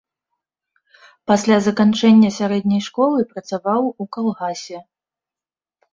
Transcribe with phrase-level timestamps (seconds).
[1.31, 4.79] Пасля заканчэння сярэдняй школы працаваў у калгасе.